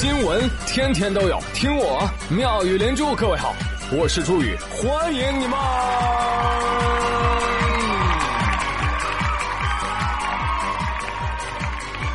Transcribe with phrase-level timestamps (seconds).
[0.00, 3.16] 新闻天天都有，听我妙语连珠。
[3.16, 3.52] 各位好，
[3.90, 5.58] 我是朱宇，欢迎你们！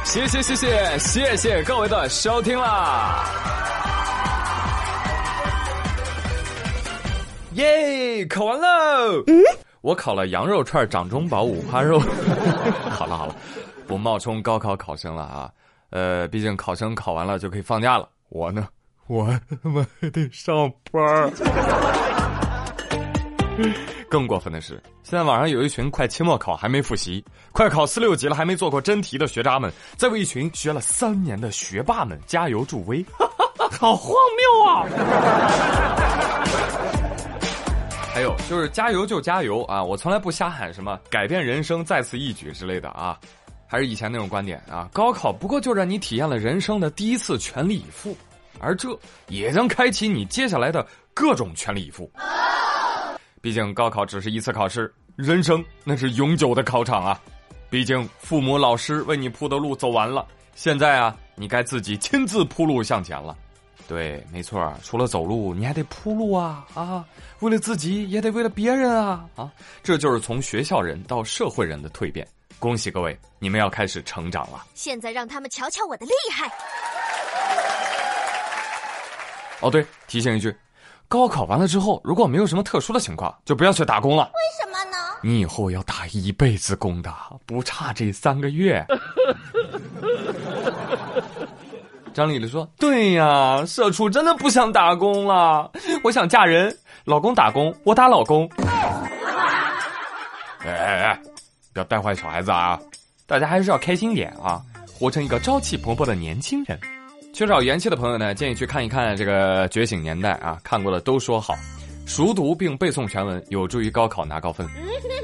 [0.05, 3.25] 谢谢谢谢谢谢各位的收听啦！
[7.55, 9.25] 耶，考完喽！
[9.81, 11.99] 我考了羊肉串、掌中宝、五花肉。
[12.89, 13.35] 好了好了，
[13.85, 15.51] 不冒充高考考生了啊。
[15.93, 18.67] 呃，毕竟考生考完了就可以放假了，我呢，
[19.05, 19.27] 我
[19.61, 21.31] 他妈还得上班
[24.09, 33.05] 更过分的是，现在网上有一群快期末考还没复习，快考四六级了还没做过真题的学渣们，在为一群学了三年的学霸们加油助威，
[33.79, 34.83] 好荒谬啊！
[38.15, 39.83] 还有就是加油就加油啊！
[39.83, 43.15] 我从来不瞎喊什么改变人生再次一举之类的啊。
[43.73, 44.87] 还是以前那种观点啊！
[44.93, 48.15] 高考不过就让你体验了人生的第一次全力以赴，
[48.59, 48.95] 而这
[49.29, 52.07] 也将开启你接下来的各种全力以赴。
[53.41, 57.19] 毕竟高考只是一次考试，人生那是永久的考场啊！
[57.67, 63.35] 毕竟父母老师为你铺的路走完了，现在啊，你该自己亲自铺路向前了。
[63.87, 67.03] 对，没错，除了走路，你还得铺路啊啊！
[67.39, 69.51] 为了自己，也得为了别人啊啊！
[69.81, 72.27] 这就是从学校人到社会人的蜕变。
[72.63, 74.63] 恭喜各位，你们要开始成长了。
[74.73, 76.49] 现在让他们瞧瞧我的厉害。
[79.59, 80.55] 哦，对，提醒一句，
[81.09, 84.31] 高考完了之后，如果没有什么特殊的情况，就不要去打工了。
[84.33, 84.95] 为什么呢？
[85.21, 87.13] 你以后要打一辈子工的，
[87.45, 88.81] 不差这三个月。
[92.13, 95.69] 张丽丽说：“对呀，社畜真的不想打工了，
[96.01, 98.49] 我想嫁人，老公打工，我打老公。
[100.65, 101.21] ”哎哎哎！
[101.73, 102.79] 不要带坏小孩子啊！
[103.25, 104.61] 大家还是要开心点啊，
[104.93, 106.79] 活成一个朝气勃勃的年轻人。
[107.33, 111.55] 缺少元气的朋友呢，建议去看一看这个《觉醒年代》啊，看过的都说好，
[112.05, 114.67] 熟读并背诵全文，有助于高考拿高分，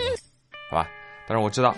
[0.72, 0.88] 好吧？
[1.28, 1.76] 但是我知道，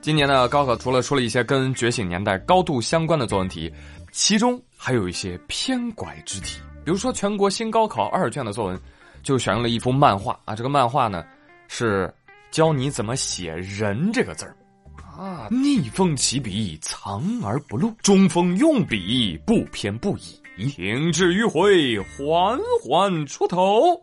[0.00, 3.72] 今年的高考除了出了一些跟《觉醒年代》高度相关的作文题，
[4.10, 8.80] 其中还有一些偏拐之题，比如说全国新高考二卷的作文，
[9.22, 11.24] 就选用了一幅漫画啊，这个漫画呢
[11.68, 12.12] 是。
[12.50, 14.56] 教你怎么写“人”这个字儿，
[15.04, 23.94] 啊，逆风起笔，藏而不露；中锋用笔，不偏不倚；停滞迂回，缓缓出头。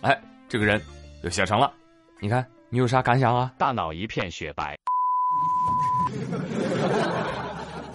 [0.00, 0.80] 哎，这个人
[1.22, 1.72] 就写成了。
[2.20, 3.52] 你看，你有啥感想啊？
[3.58, 4.78] 大脑一片雪白。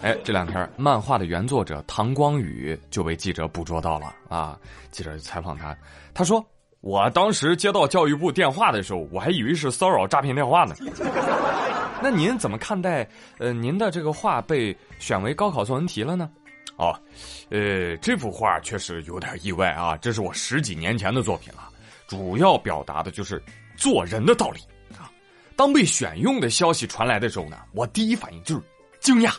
[0.02, 4.60] 哎，这两天漫画的原作者唐光宇就被记者捕捉到了啊！
[4.92, 5.76] 记者就采访他，
[6.14, 6.46] 他说。
[6.84, 10.76] 我当时接到教育部电话的时候，我还以为是骚扰诈骗电话呢。
[12.04, 13.08] 那您怎么看待
[13.38, 16.30] 呃您的这个画被选为高考作文题了呢？
[16.76, 16.94] 哦，
[17.50, 21.70] 呃，这幅画确实有点意外啊，这是我十几年前的作品了，
[22.06, 23.42] 主要表达的就是
[23.78, 24.60] 做人的道理
[24.98, 25.10] 啊。
[25.56, 28.62] 当被选用的消息传来的时候呢，我第一反应就是
[29.00, 29.32] 惊讶，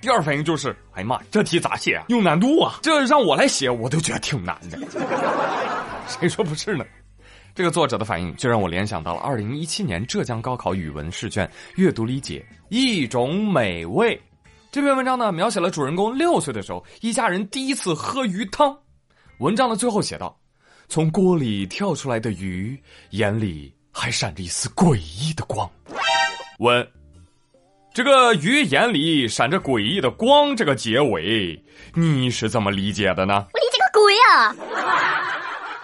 [0.00, 2.06] 第二反应就是哎呀妈，这题咋写啊？
[2.08, 2.80] 有难度啊！
[2.82, 4.76] 这让我来写，我都觉得挺难的。
[6.18, 6.84] 谁说不是呢？
[7.54, 14.20] 这个作者的反应就让我联想到了二零一七年浙江高考语文试卷阅读理解一种美味。
[14.70, 18.76] 这篇文章呢，描写了主人公六岁的时候，一家人第一次喝鱼汤。
[19.38, 20.38] 文章的最后写道
[20.88, 25.68] ：“从锅里跳出来的鱼眼里还闪着一丝诡异的光。”
[26.60, 26.86] 问：
[27.92, 31.60] 这个鱼眼里闪着诡异的光，这个结尾
[31.94, 33.46] 你是怎么理解的呢？
[33.52, 34.54] 我理解个鬼啊！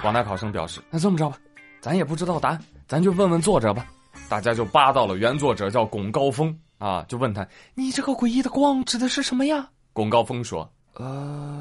[0.06, 1.36] 广大考生表示：“那这么着吧，
[1.80, 3.84] 咱也不知道答案，咱就问问作者吧。”
[4.30, 7.44] 大家就扒到了原作者叫龚高峰啊，就问他
[7.74, 11.60] ：“你这个诡异的光指的是什么呀？”龚高峰说：“呃，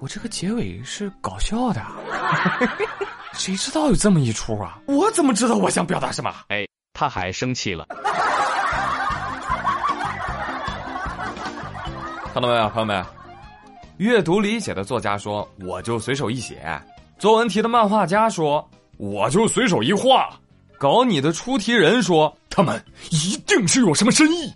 [0.00, 1.80] 我这个结尾是搞笑的，
[3.32, 4.80] 谁知道有这么一出啊？
[4.88, 7.86] 我怎么知道我想表达什么？”哎，他还生气了。
[12.34, 13.06] 看到没有，朋友们？
[13.98, 16.80] 阅读理解的作家说：“我就随手一写。”
[17.18, 18.64] 作文题的漫画家说
[18.96, 20.30] ：“我就随手一画。”
[20.78, 22.80] 搞你的出题人说：“他们
[23.10, 24.52] 一定是有什么深意。”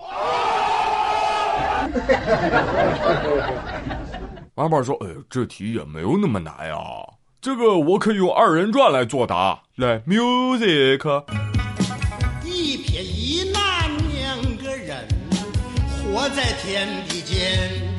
[4.54, 6.76] 王宝说：“哎，这题也没有那么难呀，
[7.40, 9.60] 这个我可以用二人转来作答。
[9.74, 11.24] 来，music。
[12.44, 13.58] 一撇一捺
[14.12, 15.04] 两个人，
[16.04, 17.91] 活在天地间。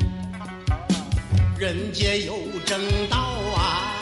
[1.56, 2.36] 人间有
[2.66, 3.16] 正道
[3.56, 3.94] 啊，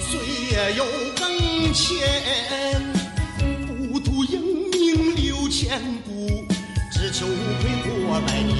[0.00, 0.18] 岁
[0.50, 0.84] 月有
[1.14, 2.80] 更迁，
[3.66, 4.40] 不图英
[4.70, 6.46] 名留千古，
[6.90, 8.56] 只求无愧过百年。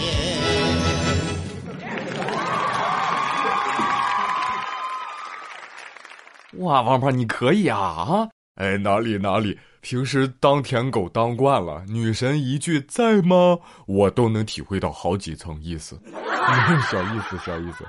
[6.58, 8.28] 哇，王胖你可以啊啊！
[8.56, 9.58] 哎，哪里哪里。
[9.88, 15.98] 平时当舔狗当惯了，女神一句在吗，我都能体会到好几层意思。
[16.92, 17.86] 小意思，小意思。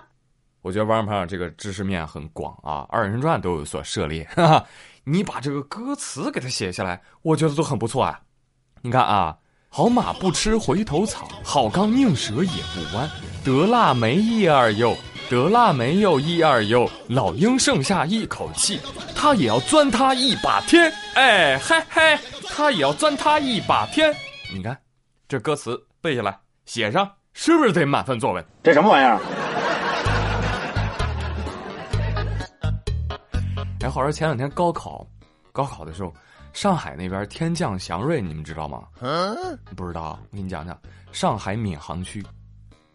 [0.61, 4.23] 我觉得王胖这个知识面很广啊，二人转都有所涉猎。
[4.33, 4.65] 哈哈，
[5.03, 8.17] 你把这个歌词给他写下来，我觉得都很不错啊。
[8.81, 9.35] 你看啊，
[9.67, 13.09] 好马不吃回头草，好钢宁折也不弯，
[13.43, 14.95] 得腊没一二哟。
[15.29, 18.81] 得腊没有一二哟，老鹰剩下一口气，
[19.15, 20.91] 他也要钻他一把天。
[21.13, 22.17] 哎嘿嘿，
[22.47, 24.11] 他也要钻他一把天。
[24.51, 24.75] 你看，
[25.27, 26.35] 这歌词背下来
[26.65, 28.43] 写上，是不是得满分作文？
[28.63, 29.19] 这什么玩意儿？
[33.81, 35.05] 哎，话说前两天高考，
[35.51, 36.11] 高考的时候，
[36.53, 38.81] 上海那边天降祥瑞，你们知道吗？
[38.99, 39.37] 嗯，
[39.75, 40.75] 不知道，我给你讲讲，
[41.11, 42.25] 上海闵行区。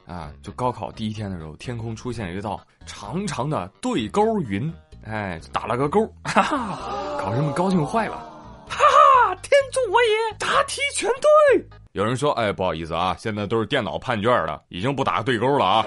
[0.06, 4.72] 啊，就高考第一天的时候，天空出现了一道长长的对勾云，
[5.06, 8.16] 哎，打了个勾，哈哈，考生们高兴坏了，
[8.68, 11.10] 哈哈，天助我也，答题全
[11.52, 11.66] 对。
[11.92, 15.86] 有人说，哎，不好意思啊，现在都是电脑判卷了，已经不打对勾了啊。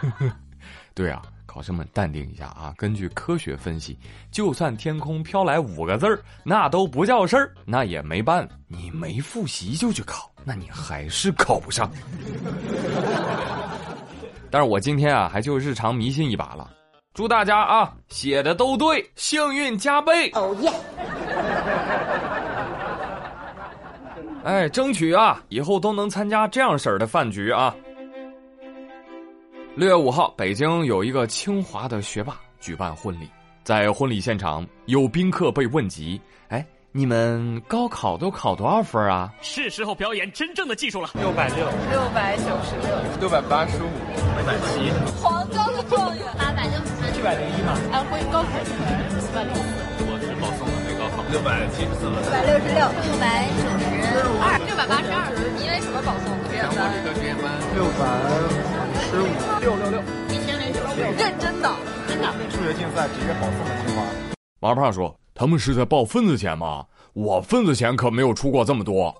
[0.94, 1.20] 对啊，
[1.52, 3.98] 考生们淡定一下啊，根据科学分析，
[4.30, 10.30] 就算天空飘来五个字儿，那都不叫事儿，那也没办法，你没复习就去考。
[10.44, 11.90] 那你还是考不上。
[14.48, 16.70] 但是我今天啊，还就日常迷信一把了。
[17.14, 20.30] 祝大家啊，写的都对，幸运加倍。
[20.34, 20.70] 哦耶！
[24.44, 27.74] 哎，争取啊，以后都能参加这样式儿的饭局啊。
[29.76, 33.30] 六月五号，北京有一个清华的学霸举办婚礼，
[33.62, 36.64] 在婚礼现场，有宾客被问及，哎。
[36.92, 39.30] 你们高考都考多少分啊？
[39.42, 41.08] 是时候表演真正的技术了。
[41.14, 42.90] 六百六，六百九十六，
[43.20, 44.90] 六百八十五，六百七，
[45.22, 47.78] 黄冈的状元，八百六十三，七百零一嘛。
[47.94, 48.74] 安徽高考生，
[49.22, 49.62] 四百零四。
[50.02, 51.22] 我是保送的，没高考。
[51.30, 53.86] 六百七十四，六百六十六，六百九十
[54.42, 55.30] 二，六百八十二。
[55.62, 56.34] 因为什么保送？
[56.50, 57.54] 全国旅客实验班。
[57.78, 58.02] 六百
[61.00, 61.74] 认真的，
[62.08, 62.26] 真的。
[62.50, 64.02] 数学竞赛直接保送的清华。
[64.60, 65.16] 马胖说。
[65.32, 66.84] 他们是在报份子钱吗？
[67.14, 69.08] 我份子钱可没有出过这么多。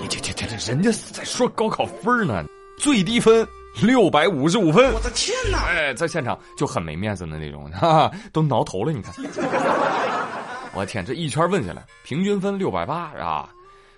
[0.00, 2.42] 你这这这这，人家在说高考分呢，
[2.78, 3.46] 最低分
[3.82, 4.94] 六百五十五分。
[4.94, 5.66] 我的天哪！
[5.66, 8.90] 哎，在现场就很没面子的那种， 哈哈，都挠头了。
[8.90, 9.12] 你看，
[10.72, 13.50] 我天，这一圈问下来，平均分六百八啊！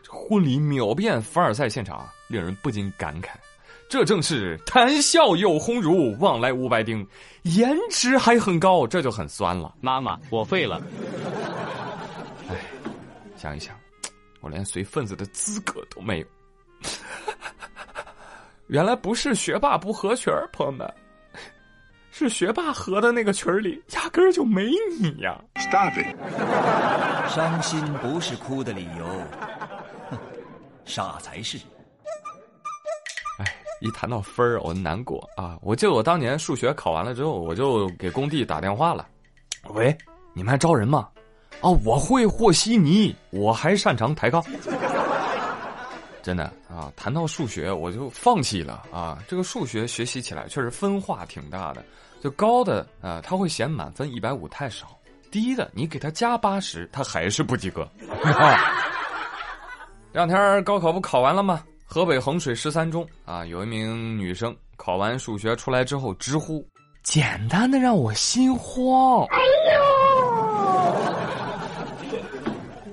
[0.09, 3.31] 婚礼秒变凡尔赛现场，令人不禁感慨。
[3.89, 7.07] 这正是谈笑有鸿儒，往来无白丁，
[7.43, 9.73] 颜值还很高，这就很酸了。
[9.81, 10.83] 妈妈，我废了。
[12.49, 12.57] 哎，
[13.37, 13.77] 想一想，
[14.41, 16.27] 我连随份子的资格都没有。
[18.67, 20.95] 原来不是学霸不合群朋友们，
[22.11, 24.69] 是学霸合的那个群里压根儿就没
[24.99, 25.41] 你呀。
[25.55, 26.17] Stop it！
[27.33, 29.07] 伤心不是哭的理由，
[30.11, 30.19] 哼，
[30.85, 31.61] 傻才是。
[33.81, 35.59] 一谈到分儿，我难过啊！
[35.63, 39.07] 我记得我当年数学考完了之后，我就给工地打电话了。
[39.69, 39.97] 喂，
[40.33, 41.09] 你们还招人吗？
[41.61, 44.43] 啊，我会和稀泥，我还擅长抬杠。
[46.23, 49.19] 真的啊，谈到数学我就放弃了啊！
[49.29, 51.85] 这个数学学习起来确实分化挺大的，
[52.21, 54.87] 就高的啊，他会嫌满分一百五太少；
[55.31, 57.89] 低的你给他加八十，他还是不及格。
[58.01, 58.33] 这
[60.13, 61.63] 两天高考不考完了吗？
[61.89, 66.67] 河北衡水十三中啊，有一名女生考完数学出来之后直呼
[67.03, 69.39] ：“简单的让我心慌。”哎
[72.13, 72.21] 呦！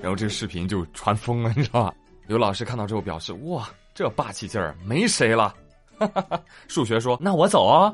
[0.00, 1.94] 然后这个视频就传疯了，你知道吧？
[2.28, 5.54] 有老师看到之后表示：“哇，这霸气劲儿没谁了。”
[5.98, 7.92] 哈哈哈数学说：“那我走啊。”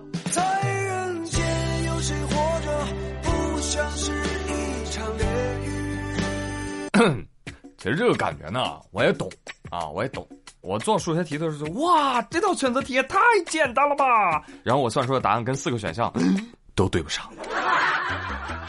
[7.78, 9.30] 其实这个感觉呢，我也懂
[9.70, 10.28] 啊，我也懂。
[10.62, 14.44] 我做数学题的时候，哇，这道选择题也太简单了吧！
[14.62, 16.12] 然后我算出的答案跟四个选项
[16.74, 17.30] 都对不上，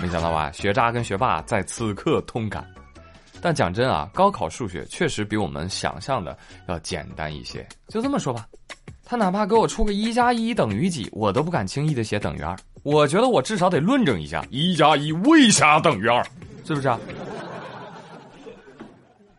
[0.02, 0.52] 没想到吧？
[0.52, 2.66] 学渣跟学霸在此刻通感。
[3.42, 7.68] 但讲真啊，高考数学确实比我们想象的要简单一些。
[7.88, 8.48] 就这么说吧，
[9.04, 12.56] 他哪怕给我出个一加一等于几，我都不敢轻易的写等于二。
[12.84, 16.24] 我觉得我至少得论证一下，一加一为啥等于二，
[16.64, 17.00] 是不是啊？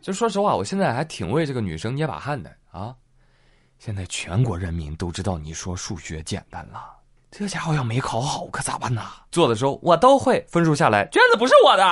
[0.02, 2.92] 就说实话，我现在还挺为这个女生捏把汗的啊！
[3.78, 6.82] 现在全国人民都知道你说数学简单了，
[7.30, 9.00] 这家伙要没考好可咋办呢？
[9.30, 11.82] 做的时候我都会，分数下来卷子不是我的。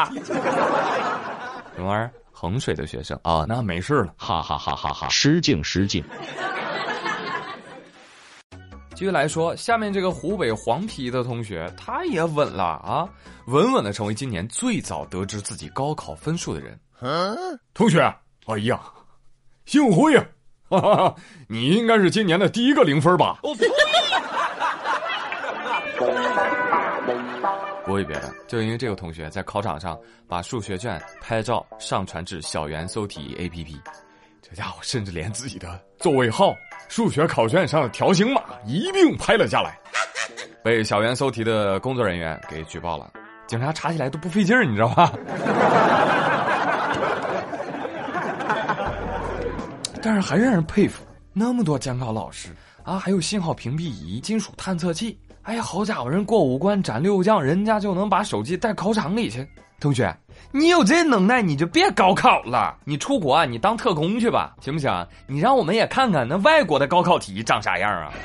[1.76, 2.10] 什么玩意儿？
[2.32, 5.08] 衡水的学生啊，那没事了，哈哈哈哈哈！
[5.08, 6.04] 失敬失敬。
[9.00, 13.08] 继续来说，下面这个湖北黄陂的同学，他也稳了啊，
[13.46, 16.78] 稳稳的成为今年最早得知自己高考分数的人。
[17.00, 17.34] 嗯
[17.72, 17.98] 同学，
[18.44, 18.78] 哎呀，
[19.64, 20.22] 幸会呀，
[20.68, 21.14] 哈哈，
[21.48, 23.38] 你应该是今年的第一个零分吧？
[27.86, 33.80] 不会别的，就因为这个同学在考场上把数学卷拍照上传至小猿搜题 APP，
[34.42, 36.54] 这家伙甚至连自己的座位号、
[36.88, 39.78] 数学考卷上的条形码一并拍了下来，
[40.64, 43.10] 被小猿搜题的工作人员给举报了。
[43.46, 45.12] 警察查起来都不费劲儿，你知道吧？
[50.02, 52.48] 但是还让人佩服，那么多监考老师
[52.82, 55.18] 啊，还有信号屏蔽仪、金属探测器。
[55.42, 59.46] 哎呀，好家伙，人过五关斩六将，人家就能把手机带考场里去。
[59.80, 60.14] 同学，
[60.52, 65.06] 你有这能耐，你就别高考了，你出国啊，你当特工去吧，行不行？
[65.26, 68.12] 你让我们也看看那外国的高考题长啥样啊！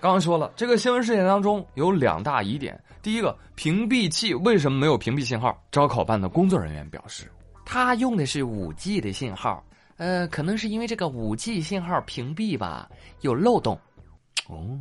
[0.00, 2.80] 刚刚说了，这个新闻事件当中有两大疑点。
[3.02, 5.60] 第一个，屏蔽器为什么没有屏蔽信号？
[5.72, 7.30] 招考办的工作人员表示，
[7.66, 9.62] 他用的是五 G 的信号。
[9.96, 12.88] 呃，可能是因为这个五 G 信号屏蔽吧，
[13.20, 13.78] 有漏洞。
[14.48, 14.78] 哦，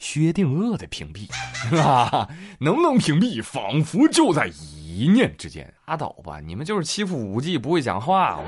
[0.00, 1.30] 薛定谔的屏蔽，
[1.80, 2.28] 啊，
[2.58, 5.72] 能不能屏蔽，仿佛就在一念之间。
[5.86, 8.40] 拉倒吧，你们就是欺负五 G 不会讲话。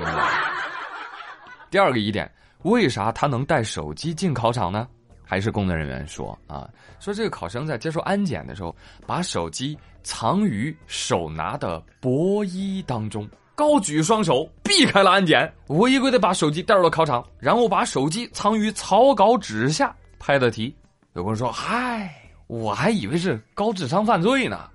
[1.69, 2.29] 第二个疑点，
[2.63, 4.87] 为啥他能带手机进考场呢？
[5.25, 6.69] 还是工作人员说啊，
[6.99, 8.75] 说这个考生在接受安检的时候，
[9.07, 13.27] 把手机藏于手拿的薄衣当中。
[13.55, 20.75] 高举双手避开了安检，违规的把手机带入了考场，然后把手机藏于草稿纸下拍的题。
[21.13, 22.11] 有个人说：“嗨，
[22.47, 24.69] 我还以为是高智商犯罪呢。”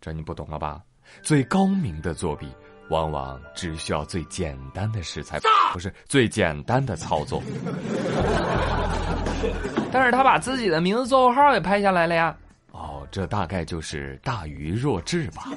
[0.00, 0.80] 这你不懂了吧？
[1.20, 2.46] 最高明的作弊，
[2.90, 5.40] 往往只需要最简单的食材，
[5.72, 7.42] 不是最简单的操作。
[9.92, 12.36] 但是他把自己的名字、座位号也拍下来了呀。
[12.70, 15.48] 哦，这大概就是大愚若智吧。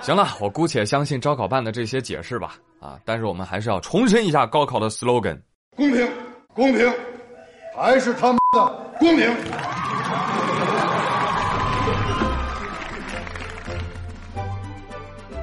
[0.00, 2.56] 行了，我姑且相信招考办的这些解释吧。
[2.80, 5.40] 啊，但是我们还是要重申一下高考的 slogan：
[5.76, 6.10] 公平，
[6.52, 6.92] 公平，
[7.76, 8.66] 还是他们的
[9.00, 9.26] 公平。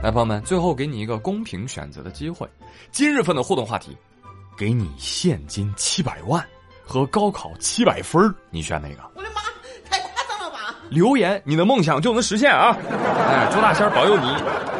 [0.01, 2.47] 来，朋友们，最后给你一个公平选择的机会。
[2.89, 3.97] 今日份的互动话题，
[4.57, 6.43] 给你现金七百万
[6.85, 9.03] 和高考七百分你选哪个？
[9.13, 9.41] 我的妈，
[9.89, 10.73] 太夸张了吧！
[10.89, 12.75] 留言，你的梦想就能实现啊！
[13.27, 14.70] 哎，朱大仙保佑你。